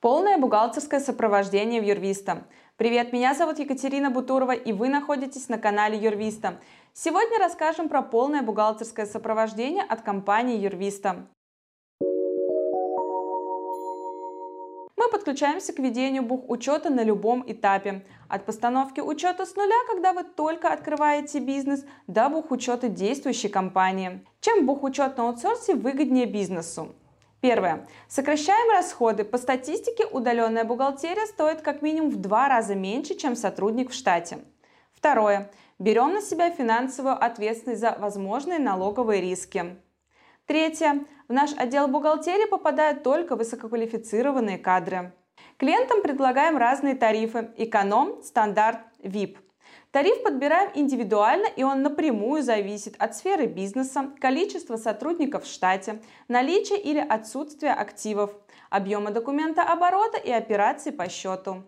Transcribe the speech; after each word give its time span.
Полное 0.00 0.38
бухгалтерское 0.38 0.98
сопровождение 0.98 1.82
в 1.82 1.84
Юрвиста. 1.84 2.44
Привет, 2.78 3.12
меня 3.12 3.34
зовут 3.34 3.58
Екатерина 3.58 4.10
Бутурова 4.10 4.52
и 4.52 4.72
вы 4.72 4.88
находитесь 4.88 5.50
на 5.50 5.58
канале 5.58 5.98
Юрвиста. 5.98 6.58
Сегодня 6.94 7.38
расскажем 7.38 7.90
про 7.90 8.00
полное 8.00 8.40
бухгалтерское 8.40 9.04
сопровождение 9.04 9.82
от 9.82 10.00
компании 10.00 10.56
Юрвиста. 10.56 11.26
Мы 14.96 15.10
подключаемся 15.12 15.74
к 15.74 15.78
ведению 15.78 16.22
бухучета 16.22 16.88
на 16.88 17.04
любом 17.04 17.44
этапе. 17.46 18.02
От 18.30 18.46
постановки 18.46 19.00
учета 19.00 19.44
с 19.44 19.54
нуля, 19.54 19.76
когда 19.86 20.14
вы 20.14 20.24
только 20.24 20.72
открываете 20.72 21.40
бизнес, 21.40 21.84
до 22.06 22.30
бухучета 22.30 22.88
действующей 22.88 23.50
компании. 23.50 24.24
Чем 24.40 24.64
бухучет 24.64 25.18
на 25.18 25.24
аутсорсе 25.24 25.74
выгоднее 25.74 26.24
бизнесу? 26.24 26.94
Первое. 27.40 27.86
Сокращаем 28.06 28.70
расходы. 28.70 29.24
По 29.24 29.38
статистике 29.38 30.04
удаленная 30.06 30.64
бухгалтерия 30.64 31.26
стоит 31.26 31.62
как 31.62 31.80
минимум 31.80 32.10
в 32.10 32.16
два 32.16 32.48
раза 32.48 32.74
меньше, 32.74 33.14
чем 33.14 33.34
сотрудник 33.34 33.90
в 33.90 33.94
штате. 33.94 34.40
Второе. 34.92 35.50
Берем 35.78 36.12
на 36.12 36.20
себя 36.20 36.50
финансовую 36.50 37.14
ответственность 37.14 37.80
за 37.80 37.96
возможные 37.98 38.58
налоговые 38.58 39.22
риски. 39.22 39.76
Третье. 40.44 41.06
В 41.28 41.32
наш 41.32 41.52
отдел 41.56 41.88
бухгалтерии 41.88 42.46
попадают 42.46 43.02
только 43.02 43.36
высококвалифицированные 43.36 44.58
кадры. 44.58 45.12
Клиентам 45.56 46.02
предлагаем 46.02 46.58
разные 46.58 46.94
тарифы– 46.94 47.50
эконом, 47.56 48.22
стандарт, 48.22 48.80
VIP– 49.02 49.38
Тариф 49.92 50.22
подбираем 50.22 50.70
индивидуально, 50.74 51.46
и 51.56 51.62
он 51.62 51.82
напрямую 51.82 52.42
зависит 52.42 52.94
от 52.98 53.16
сферы 53.16 53.46
бизнеса, 53.46 54.10
количества 54.20 54.76
сотрудников 54.76 55.44
в 55.44 55.52
штате, 55.52 56.00
наличия 56.28 56.76
или 56.76 57.00
отсутствия 57.00 57.72
активов, 57.72 58.30
объема 58.70 59.10
документа 59.10 59.62
оборота 59.62 60.18
и 60.18 60.30
операций 60.30 60.92
по 60.92 61.08
счету. 61.08 61.64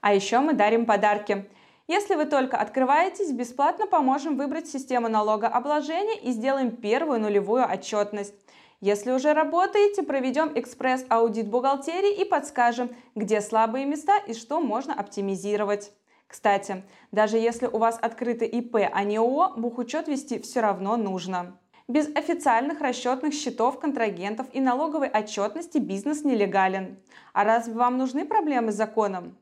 А 0.00 0.14
еще 0.14 0.38
мы 0.38 0.52
дарим 0.52 0.86
подарки. 0.86 1.48
Если 1.88 2.14
вы 2.14 2.26
только 2.26 2.56
открываетесь, 2.56 3.32
бесплатно 3.32 3.86
поможем 3.86 4.36
выбрать 4.36 4.68
систему 4.68 5.08
налогообложения 5.08 6.18
и 6.20 6.30
сделаем 6.30 6.70
первую 6.70 7.20
нулевую 7.20 7.64
отчетность. 7.64 8.34
Если 8.80 9.10
уже 9.10 9.32
работаете, 9.32 10.02
проведем 10.02 10.52
экспресс-аудит 10.54 11.48
бухгалтерии 11.48 12.20
и 12.20 12.24
подскажем, 12.24 12.90
где 13.14 13.40
слабые 13.40 13.86
места 13.86 14.18
и 14.18 14.34
что 14.34 14.60
можно 14.60 14.94
оптимизировать. 14.94 15.92
Кстати, 16.26 16.84
даже 17.12 17.38
если 17.38 17.66
у 17.66 17.78
вас 17.78 17.98
открыто 18.00 18.44
ИП, 18.44 18.76
а 18.92 19.04
не 19.04 19.16
ООО, 19.16 19.54
бухучет 19.56 20.08
вести 20.08 20.40
все 20.40 20.60
равно 20.60 20.96
нужно. 20.96 21.58
Без 21.88 22.08
официальных 22.16 22.80
расчетных 22.80 23.32
счетов 23.32 23.78
контрагентов 23.78 24.48
и 24.52 24.60
налоговой 24.60 25.08
отчетности 25.08 25.78
бизнес 25.78 26.24
нелегален. 26.24 26.98
А 27.32 27.44
разве 27.44 27.74
вам 27.74 27.96
нужны 27.96 28.24
проблемы 28.24 28.72
с 28.72 28.76
законом? 28.76 29.38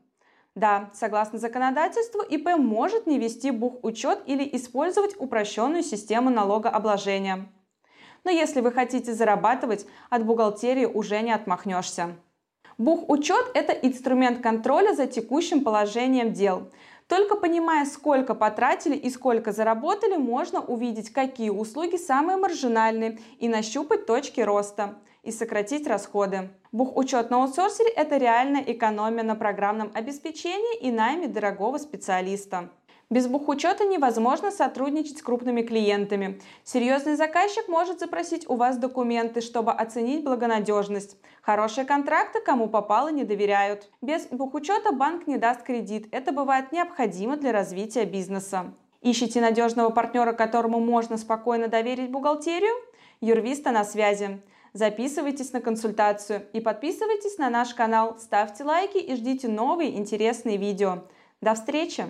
Да, 0.53 0.91
согласно 0.93 1.39
законодательству, 1.39 2.21
ИП 2.21 2.55
может 2.57 3.07
не 3.07 3.17
вести 3.17 3.49
бухучет 3.49 4.21
или 4.27 4.47
использовать 4.55 5.15
упрощенную 5.19 5.83
систему 5.83 6.29
налогообложения. 6.29 7.49
Но 8.23 8.31
если 8.31 8.61
вы 8.61 8.71
хотите 8.71 9.13
зарабатывать, 9.13 9.85
от 10.09 10.23
бухгалтерии 10.23 10.85
уже 10.85 11.21
не 11.21 11.31
отмахнешься. 11.31 12.15
Бухучет– 12.77 13.51
это 13.53 13.71
инструмент 13.71 14.41
контроля 14.41 14.93
за 14.93 15.07
текущим 15.07 15.63
положением 15.63 16.33
дел. 16.33 16.69
Только 17.07 17.35
понимая, 17.37 17.85
сколько 17.85 18.35
потратили 18.35 18.97
и 18.97 19.09
сколько 19.09 19.53
заработали, 19.53 20.17
можно 20.17 20.59
увидеть, 20.59 21.13
какие 21.13 21.49
услуги 21.49 21.95
самые 21.95 22.37
маржинальные 22.37 23.19
и 23.39 23.47
нащупать 23.47 24.05
точки 24.05 24.41
роста 24.41 24.95
и 25.23 25.31
сократить 25.31 25.87
расходы. 25.87 26.49
Бухучет 26.73 27.29
на 27.29 27.43
аутсорсере– 27.43 27.89
это 27.95 28.17
реальная 28.17 28.61
экономия 28.61 29.23
на 29.23 29.35
программном 29.35 29.91
обеспечении 29.93 30.79
и 30.79 30.91
найме 30.91 31.27
дорогого 31.27 31.77
специалиста. 31.77 32.71
Без 33.11 33.27
бухучета 33.27 33.85
невозможно 33.85 34.49
сотрудничать 34.49 35.19
с 35.19 35.21
крупными 35.21 35.61
клиентами. 35.61 36.41
Серьезный 36.63 37.15
заказчик 37.15 37.67
может 37.67 37.99
запросить 37.99 38.49
у 38.49 38.55
вас 38.55 38.77
документы, 38.77 39.41
чтобы 39.41 39.71
оценить 39.71 40.23
благонадежность. 40.23 41.15
Хорошие 41.43 41.85
контракты 41.85 42.41
кому 42.41 42.67
попало 42.67 43.09
не 43.09 43.23
доверяют. 43.23 43.91
Без 44.01 44.25
бухучета 44.25 44.91
банк 44.91 45.27
не 45.27 45.37
даст 45.37 45.61
кредит. 45.61 46.07
Это 46.11 46.31
бывает 46.31 46.71
необходимо 46.71 47.37
для 47.37 47.51
развития 47.51 48.05
бизнеса. 48.05 48.73
Ищите 49.03 49.39
надежного 49.39 49.91
партнера, 49.91 50.33
которому 50.33 50.79
можно 50.79 51.17
спокойно 51.17 51.67
доверить 51.67 52.09
бухгалтерию? 52.09 52.73
Юрвиста 53.21 53.69
на 53.69 53.83
связи. 53.83 54.41
Записывайтесь 54.73 55.53
на 55.53 55.61
консультацию 55.61 56.47
и 56.53 56.59
подписывайтесь 56.59 57.37
на 57.37 57.51
наш 57.51 57.75
канал, 57.75 58.17
ставьте 58.19 58.63
лайки 58.63 58.97
и 58.97 59.15
ждите 59.15 59.47
новые 59.47 59.95
интересные 59.95 60.57
видео. 60.57 61.03
До 61.39 61.53
встречи! 61.53 62.05